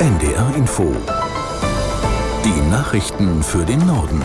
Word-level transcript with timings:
NDR 0.00 0.54
Info. 0.54 0.94
Die 2.44 2.70
Nachrichten 2.70 3.42
für 3.42 3.64
den 3.64 3.84
Norden. 3.84 4.22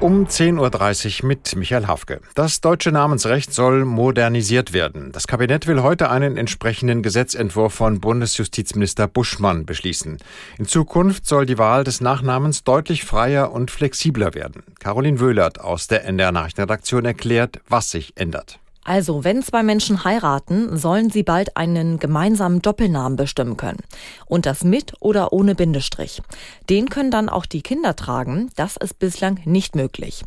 Um 0.00 0.26
10.30 0.26 1.22
Uhr 1.22 1.28
mit 1.28 1.54
Michael 1.54 1.86
Hafke. 1.86 2.20
Das 2.34 2.60
deutsche 2.60 2.90
Namensrecht 2.90 3.54
soll 3.54 3.84
modernisiert 3.84 4.72
werden. 4.72 5.12
Das 5.12 5.28
Kabinett 5.28 5.68
will 5.68 5.80
heute 5.84 6.10
einen 6.10 6.36
entsprechenden 6.36 7.04
Gesetzentwurf 7.04 7.72
von 7.72 8.00
Bundesjustizminister 8.00 9.06
Buschmann 9.06 9.64
beschließen. 9.64 10.18
In 10.58 10.66
Zukunft 10.66 11.24
soll 11.24 11.46
die 11.46 11.56
Wahl 11.56 11.84
des 11.84 12.00
Nachnamens 12.00 12.64
deutlich 12.64 13.04
freier 13.04 13.52
und 13.52 13.70
flexibler 13.70 14.34
werden. 14.34 14.64
Caroline 14.80 15.20
Wöhlert 15.20 15.60
aus 15.60 15.86
der 15.86 16.04
NDR 16.04 16.32
Nachrichtenredaktion 16.32 17.04
erklärt, 17.04 17.60
was 17.68 17.92
sich 17.92 18.12
ändert. 18.16 18.58
Also, 18.84 19.24
wenn 19.24 19.42
zwei 19.42 19.62
Menschen 19.62 20.04
heiraten, 20.04 20.76
sollen 20.76 21.08
sie 21.08 21.22
bald 21.22 21.56
einen 21.56 21.98
gemeinsamen 21.98 22.60
Doppelnamen 22.60 23.16
bestimmen 23.16 23.56
können. 23.56 23.80
Und 24.26 24.44
das 24.44 24.62
mit 24.62 24.92
oder 25.00 25.32
ohne 25.32 25.54
Bindestrich. 25.54 26.20
Den 26.68 26.90
können 26.90 27.10
dann 27.10 27.30
auch 27.30 27.46
die 27.46 27.62
Kinder 27.62 27.96
tragen. 27.96 28.50
Das 28.56 28.76
ist 28.76 28.98
bislang 28.98 29.40
nicht 29.46 29.74
möglich. 29.74 30.22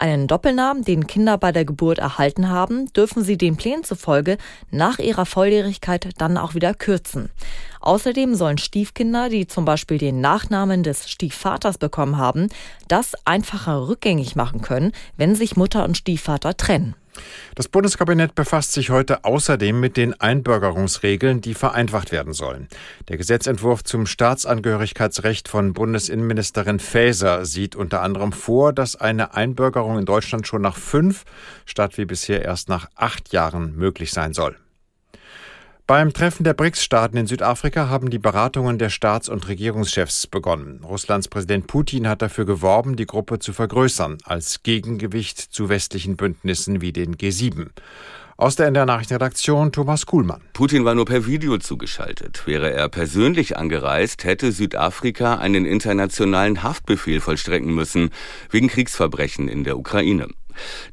Einen 0.00 0.26
Doppelnamen, 0.26 0.82
den 0.82 1.06
Kinder 1.06 1.38
bei 1.38 1.52
der 1.52 1.64
Geburt 1.64 2.00
erhalten 2.00 2.48
haben, 2.48 2.92
dürfen 2.92 3.22
sie 3.22 3.38
den 3.38 3.56
Plänen 3.56 3.84
zufolge 3.84 4.36
nach 4.72 4.98
ihrer 4.98 5.24
Volljährigkeit 5.24 6.08
dann 6.18 6.36
auch 6.36 6.56
wieder 6.56 6.74
kürzen. 6.74 7.30
Außerdem 7.80 8.34
sollen 8.34 8.58
Stiefkinder, 8.58 9.28
die 9.28 9.46
zum 9.46 9.64
Beispiel 9.64 9.98
den 9.98 10.20
Nachnamen 10.20 10.82
des 10.82 11.08
Stiefvaters 11.08 11.78
bekommen 11.78 12.16
haben, 12.16 12.48
das 12.88 13.14
einfacher 13.24 13.86
rückgängig 13.86 14.34
machen 14.34 14.60
können, 14.60 14.90
wenn 15.16 15.36
sich 15.36 15.56
Mutter 15.56 15.84
und 15.84 15.96
Stiefvater 15.96 16.56
trennen. 16.56 16.96
Das 17.54 17.68
Bundeskabinett 17.68 18.34
befasst 18.34 18.72
sich 18.72 18.90
heute 18.90 19.24
außerdem 19.24 19.78
mit 19.78 19.96
den 19.96 20.18
Einbürgerungsregeln, 20.20 21.40
die 21.40 21.54
vereinfacht 21.54 22.12
werden 22.12 22.32
sollen. 22.32 22.68
Der 23.08 23.16
Gesetzentwurf 23.16 23.84
zum 23.84 24.06
Staatsangehörigkeitsrecht 24.06 25.48
von 25.48 25.72
Bundesinnenministerin 25.72 26.78
Faeser 26.78 27.44
sieht 27.44 27.76
unter 27.76 28.02
anderem 28.02 28.32
vor, 28.32 28.72
dass 28.72 28.96
eine 28.96 29.34
Einbürgerung 29.34 29.98
in 29.98 30.04
Deutschland 30.04 30.46
schon 30.46 30.62
nach 30.62 30.76
fünf 30.76 31.24
statt 31.66 31.98
wie 31.98 32.04
bisher 32.04 32.42
erst 32.42 32.68
nach 32.68 32.88
acht 32.94 33.32
Jahren 33.32 33.76
möglich 33.76 34.12
sein 34.12 34.32
soll. 34.32 34.56
Beim 35.92 36.14
Treffen 36.14 36.42
der 36.42 36.54
BRICS-Staaten 36.54 37.18
in 37.18 37.26
Südafrika 37.26 37.90
haben 37.90 38.08
die 38.08 38.18
Beratungen 38.18 38.78
der 38.78 38.88
Staats- 38.88 39.28
und 39.28 39.46
Regierungschefs 39.46 40.26
begonnen. 40.26 40.80
Russlands 40.82 41.28
Präsident 41.28 41.66
Putin 41.66 42.08
hat 42.08 42.22
dafür 42.22 42.46
geworben, 42.46 42.96
die 42.96 43.04
Gruppe 43.04 43.40
zu 43.40 43.52
vergrößern, 43.52 44.16
als 44.24 44.62
Gegengewicht 44.62 45.38
zu 45.38 45.68
westlichen 45.68 46.16
Bündnissen 46.16 46.80
wie 46.80 46.94
den 46.94 47.16
G7. 47.16 47.66
Aus 48.38 48.56
der 48.56 48.68
NDR 48.68 48.86
Nachrichtenredaktion 48.86 49.70
Thomas 49.70 50.06
Kuhlmann. 50.06 50.40
Putin 50.54 50.86
war 50.86 50.94
nur 50.94 51.04
per 51.04 51.26
Video 51.26 51.58
zugeschaltet. 51.58 52.46
Wäre 52.46 52.72
er 52.72 52.88
persönlich 52.88 53.58
angereist, 53.58 54.24
hätte 54.24 54.50
Südafrika 54.50 55.34
einen 55.36 55.66
internationalen 55.66 56.62
Haftbefehl 56.62 57.20
vollstrecken 57.20 57.74
müssen, 57.74 58.08
wegen 58.50 58.68
Kriegsverbrechen 58.68 59.46
in 59.46 59.62
der 59.62 59.76
Ukraine. 59.76 60.28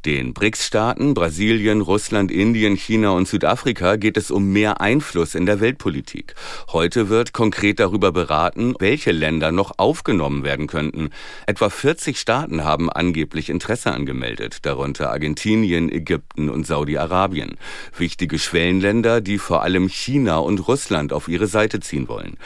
Den 0.06 0.34
BRICS-Staaten 0.34 1.14
Brasilien, 1.14 1.82
Russland, 1.82 2.32
Indien, 2.32 2.76
China 2.76 3.12
und 3.12 3.28
Südafrika 3.28 3.96
geht 3.96 4.18
es 4.18 4.32
um 4.32 4.52
mehr 4.52 4.82
Einfluss 4.82 5.36
in 5.36 5.46
der 5.46 5.60
Weltpolitik. 5.60 6.36
Heute 6.72 7.10
wird 7.10 7.34
konkret 7.34 7.80
darüber 7.80 8.12
beraten, 8.12 8.76
welche 8.80 9.12
Länder 9.12 9.52
noch 9.52 9.74
aufgenommen 9.78 10.44
werden 10.44 10.68
könnten. 10.68 11.10
Etwa 11.46 11.70
40 11.70 12.20
Staaten 12.20 12.64
haben 12.64 12.90
angeblich 12.90 13.50
Interesse 13.50 13.92
angemeldet, 13.92 14.60
darunter 14.64 15.10
Argentinien, 15.12 15.92
Ägypten 15.92 16.50
und 16.50 16.66
Saudi-Arabien. 16.66 17.58
Wichtige 17.98 18.40
Schwellenländer, 18.40 19.22
die 19.22 19.38
vor 19.38 19.64
allem 19.64 19.90
China 19.90 20.38
und 20.38 20.68
Russland 20.68 21.14
auf 21.14 21.28
ihre 21.28 21.48
Seite 21.48 21.80
ziehen 21.80 22.08
wollen. 22.08 22.38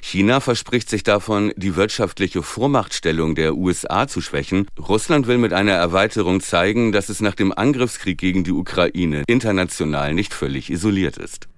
China 0.00 0.40
verspricht 0.40 0.88
sich 0.88 1.02
davon, 1.02 1.52
die 1.56 1.76
wirtschaftliche 1.76 2.42
Vormachtstellung 2.42 3.34
der 3.34 3.56
USA 3.56 4.06
zu 4.06 4.20
schwächen. 4.20 4.66
Russland 4.78 5.26
will 5.26 5.38
mit 5.38 5.52
einer 5.52 5.72
Erweiterung 5.72 6.40
zeigen, 6.40 6.59
zeigen, 6.60 6.92
dass 6.92 7.08
es 7.08 7.22
nach 7.22 7.34
dem 7.34 7.56
Angriffskrieg 7.56 8.18
gegen 8.18 8.44
die 8.44 8.52
Ukraine 8.52 9.22
international 9.26 10.12
nicht 10.12 10.34
völlig 10.34 10.70
isoliert 10.70 11.16
ist. 11.16 11.48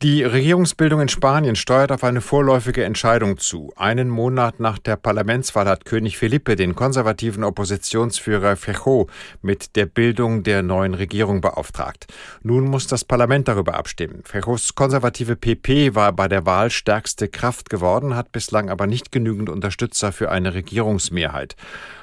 Die 0.00 0.22
Regierungsbildung 0.22 1.02
in 1.02 1.08
Spanien 1.08 1.56
steuert 1.56 1.92
auf 1.92 2.04
eine 2.04 2.22
vorläufige 2.22 2.84
Entscheidung 2.84 3.36
zu. 3.36 3.70
Einen 3.76 4.08
Monat 4.08 4.58
nach 4.58 4.78
der 4.78 4.96
Parlamentswahl 4.96 5.68
hat 5.68 5.84
König 5.84 6.16
Felipe 6.16 6.56
den 6.56 6.74
konservativen 6.74 7.44
Oppositionsführer 7.44 8.56
Fejo 8.56 9.08
mit 9.42 9.76
der 9.76 9.84
Bildung 9.84 10.42
der 10.42 10.62
neuen 10.62 10.94
Regierung 10.94 11.42
beauftragt. 11.42 12.06
Nun 12.42 12.64
muss 12.64 12.86
das 12.86 13.04
Parlament 13.04 13.46
darüber 13.46 13.74
abstimmen. 13.74 14.22
Fejos 14.24 14.74
konservative 14.74 15.36
PP 15.36 15.94
war 15.94 16.14
bei 16.14 16.28
der 16.28 16.46
Wahl 16.46 16.70
stärkste 16.70 17.28
Kraft 17.28 17.68
geworden, 17.68 18.16
hat 18.16 18.32
bislang 18.32 18.70
aber 18.70 18.86
nicht 18.86 19.12
genügend 19.12 19.50
Unterstützer 19.50 20.12
für 20.12 20.30
eine 20.30 20.54
Regierungsmehrheit. 20.54 21.56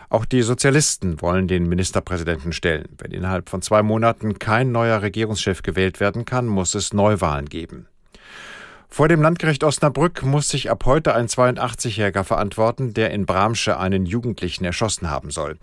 Auch 0.10 0.26
die 0.26 0.42
Sozialisten 0.42 1.22
wollen 1.22 1.48
den 1.48 1.68
Ministerpräsidenten 1.68 2.54
stellen. 2.54 2.88
Wenn 2.98 3.12
innerhalb 3.12 3.50
von 3.50 3.62
zwei 3.62 3.84
Monaten 3.84 4.40
kein 4.40 4.72
neuer 4.72 5.02
Regierungschef 5.02 5.64
gewählt 5.64 6.00
werden 6.00 6.24
kann, 6.24 6.48
muss 6.48 6.76
es 6.76 6.94
Neuwahlen 6.94 7.48
geben. 7.48 7.88
Vor 8.90 9.10
dem 9.10 9.22
Landgericht 9.22 9.66
Osnabrück 9.66 10.24
muss 10.24 10.48
sich 10.48 10.72
ab 10.72 10.86
heute 10.86 11.14
ein 11.14 11.28
82-Jähriger 11.28 12.24
verantworten, 12.24 12.94
der 12.94 13.12
in 13.12 13.26
Bramsche 13.26 13.78
einen 13.78 14.06
Jugendlichen 14.06 14.64
erschossen 14.64 15.10
haben 15.10 15.30
soll. 15.30 15.58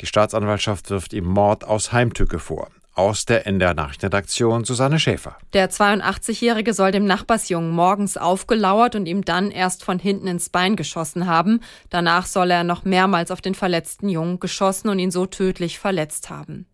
Die 0.00 0.06
Staatsanwaltschaft 0.06 0.88
wirft 0.90 1.12
ihm 1.12 1.26
Mord 1.26 1.64
aus 1.64 1.92
Heimtücke 1.92 2.38
vor. 2.38 2.68
Aus 2.98 3.26
der 3.26 3.46
NDR 3.46 3.74
Nachrichtenredaktion 3.74 4.64
Susanne 4.64 4.98
Schäfer. 4.98 5.36
Der 5.52 5.70
82-Jährige 5.70 6.74
soll 6.74 6.90
dem 6.90 7.04
Nachbarsjungen 7.04 7.70
morgens 7.70 8.16
aufgelauert 8.16 8.96
und 8.96 9.06
ihm 9.06 9.24
dann 9.24 9.52
erst 9.52 9.84
von 9.84 10.00
hinten 10.00 10.26
ins 10.26 10.48
Bein 10.48 10.74
geschossen 10.74 11.28
haben. 11.28 11.60
Danach 11.90 12.26
soll 12.26 12.50
er 12.50 12.64
noch 12.64 12.84
mehrmals 12.84 13.30
auf 13.30 13.40
den 13.40 13.54
verletzten 13.54 14.08
Jungen 14.08 14.40
geschossen 14.40 14.88
und 14.88 14.98
ihn 14.98 15.12
so 15.12 15.26
tödlich 15.26 15.78
verletzt 15.78 16.28
haben. 16.28 16.66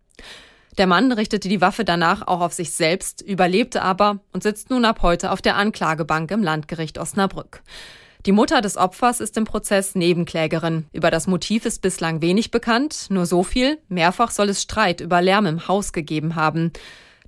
Der 0.79 0.87
Mann 0.87 1.11
richtete 1.11 1.47
die 1.47 1.61
Waffe 1.61 1.85
danach 1.85 2.25
auch 2.25 2.41
auf 2.41 2.53
sich 2.53 2.71
selbst, 2.71 3.21
überlebte 3.21 3.83
aber 3.83 4.17
und 4.33 4.41
sitzt 4.41 4.71
nun 4.71 4.83
ab 4.83 5.03
heute 5.03 5.29
auf 5.29 5.43
der 5.43 5.57
Anklagebank 5.57 6.31
im 6.31 6.41
Landgericht 6.41 6.97
Osnabrück. 6.97 7.61
Die 8.25 8.31
Mutter 8.31 8.61
des 8.61 8.75
Opfers 8.75 9.19
ist 9.19 9.37
im 9.37 9.43
Prozess 9.43 9.93
Nebenklägerin. 9.93 10.87
Über 10.91 11.11
das 11.11 11.27
Motiv 11.27 11.63
ist 11.65 11.83
bislang 11.83 12.23
wenig 12.23 12.49
bekannt, 12.49 13.05
nur 13.09 13.27
so 13.27 13.43
viel, 13.43 13.77
mehrfach 13.87 14.31
soll 14.31 14.49
es 14.49 14.63
Streit 14.63 14.99
über 14.99 15.21
Lärm 15.21 15.45
im 15.45 15.67
Haus 15.67 15.93
gegeben 15.93 16.33
haben. 16.33 16.71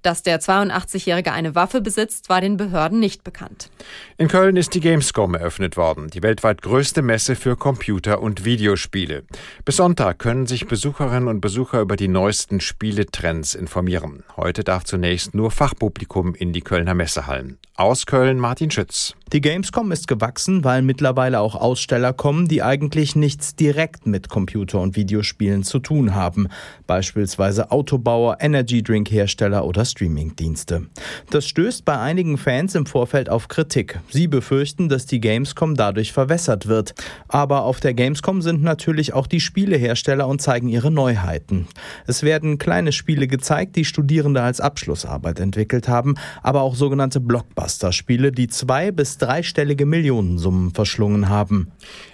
Dass 0.02 0.24
der 0.24 0.40
82-Jährige 0.40 1.34
eine 1.34 1.54
Waffe 1.54 1.82
besitzt, 1.82 2.30
war 2.30 2.42
den 2.42 2.58
Behörden 2.58 3.00
nicht 3.00 3.24
bekannt. 3.24 3.70
In 4.18 4.28
Köln 4.28 4.56
ist 4.56 4.74
die 4.74 4.80
Gamescom 4.80 5.36
eröffnet 5.36 5.78
worden, 5.78 6.08
die 6.08 6.24
weltweit 6.24 6.64
größte 6.64 7.04
Messe 7.04 7.36
für 7.36 7.56
Computer- 7.58 8.22
und 8.22 8.44
Videospiele. 8.44 9.24
Bis 9.66 9.76
Sonntag 9.76 10.18
können 10.18 10.48
sich 10.48 10.66
Besucherinnen 10.66 11.28
und 11.28 11.42
Besucher 11.42 11.82
über 11.82 11.96
die 11.96 12.08
neuesten 12.08 12.60
Spieletrends 12.60 13.54
informieren. 13.54 14.24
Heute 14.36 14.64
darf 14.64 14.84
zunächst 14.84 15.36
nur 15.36 15.52
Fachpublikum 15.52 16.34
in 16.34 16.54
die 16.54 16.62
Kölner 16.62 16.96
Messehallen. 16.96 17.60
Aus 17.80 18.08
Köln 18.08 18.40
Martin 18.40 18.72
Schütz. 18.72 19.14
Die 19.34 19.42
Gamescom 19.42 19.92
ist 19.92 20.08
gewachsen, 20.08 20.64
weil 20.64 20.82
mittlerweile 20.82 21.42
auch 21.42 21.54
Aussteller 21.54 22.14
kommen, 22.14 22.48
die 22.48 22.64
eigentlich 22.64 23.16
nichts 23.16 23.56
direkt 23.56 24.08
mit 24.08 24.30
Computer- 24.30 24.80
und 24.80 24.96
Videospielen 24.96 25.64
zu 25.64 25.80
tun 25.80 26.16
haben. 26.16 26.48
Beispielsweise 26.88 27.70
Autobauer, 27.70 28.38
Energy 28.40 28.82
Drink 28.82 29.12
Hersteller 29.12 29.66
oder 29.66 29.84
Streamingdienste. 29.84 30.88
Das 31.30 31.46
stößt 31.46 31.84
bei 31.84 32.00
einigen 32.00 32.38
Fans 32.38 32.74
im 32.74 32.86
Vorfeld 32.86 33.30
auf 33.30 33.50
Kritik. 33.50 34.00
Sie 34.10 34.28
befürchten, 34.28 34.88
dass 34.88 35.06
die 35.06 35.20
Gamescom 35.20 35.76
dadurch 35.76 36.14
verwässert 36.14 36.68
wird. 36.68 36.96
Aber 37.28 37.64
auf 37.64 37.82
der 37.82 37.94
Gamescom 37.94 38.42
sind 38.42 38.64
natürlich 38.64 39.14
auch 39.14 39.28
die 39.28 39.42
Spielehersteller 39.42 40.28
und 40.28 40.42
zeigen 40.42 40.70
ihre 40.70 40.90
Neuheiten. 40.90 41.68
Es 42.08 42.24
werden 42.24 42.60
kleine 42.60 42.94
Spiele 42.94 43.28
gezeigt, 43.28 43.76
die 43.76 43.86
Studierende 43.86 44.42
als 44.42 44.62
Abschlussarbeit 44.62 45.42
entwickelt 45.42 45.90
haben, 45.90 46.16
aber 46.42 46.62
auch 46.62 46.76
sogenannte 46.76 47.20
Blockbuster-Spiele, 47.68 48.32
die 48.32 48.48
zwei 48.48 48.92
bis 48.92 49.18
dreistellige 49.18 49.86
Millionensummen 49.86 50.74
verschlungen 50.74 51.28
haben. 51.30 51.72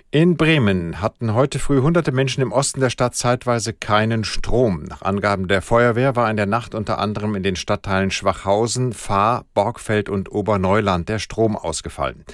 In 0.09 0.37
Bremen 0.37 1.01
hatten 1.01 1.33
heute 1.33 1.57
früh 1.57 1.81
hunderte 1.81 2.11
Menschen 2.11 2.41
im 2.41 2.51
Osten 2.51 2.81
der 2.81 2.91
Stadt 2.91 3.15
zeitweise 3.15 3.73
keinen 3.73 4.23
Strom. 4.23 4.83
Nach 4.83 5.01
Angaben 5.01 5.47
der 5.47 5.63
Feuerwehr 5.63 6.15
war 6.15 6.29
in 6.29 6.37
der 6.37 6.45
Nacht 6.45 6.75
unter 6.75 6.99
anderem 6.99 7.33
in 7.35 7.41
den 7.41 7.55
Stadtteilen 7.55 8.11
Schwachhausen, 8.11 8.93
Fahr, 8.93 9.45
Borgfeld 9.55 10.09
und 10.09 10.31
Oberneuland 10.31 11.09
der 11.09 11.17
Strom 11.17 11.55
ausgefallen. 11.55 12.25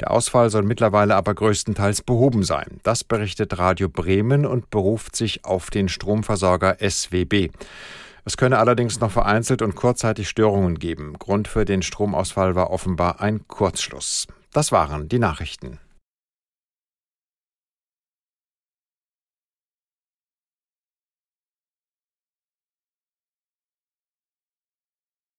Der 0.00 0.10
Ausfall 0.10 0.50
soll 0.50 0.64
mittlerweile 0.64 1.14
aber 1.14 1.34
größtenteils 1.34 2.02
behoben 2.02 2.42
sein. 2.42 2.80
Das 2.82 3.04
berichtet 3.04 3.58
Radio 3.58 3.88
Bremen 3.88 4.44
und 4.44 4.70
beruft 4.70 5.14
sich 5.14 5.44
auf 5.44 5.70
den 5.70 5.88
Stromversorger 5.88 6.78
SWB. 6.80 7.50
Es 8.30 8.36
könne 8.36 8.58
allerdings 8.58 9.00
noch 9.00 9.10
vereinzelt 9.10 9.60
und 9.60 9.74
kurzzeitig 9.74 10.28
Störungen 10.28 10.78
geben. 10.78 11.14
Grund 11.18 11.48
für 11.48 11.64
den 11.64 11.82
Stromausfall 11.82 12.54
war 12.54 12.70
offenbar 12.70 13.20
ein 13.20 13.48
Kurzschluss. 13.48 14.28
Das 14.52 14.70
waren 14.70 15.08
die 15.08 15.18
Nachrichten. 15.18 15.80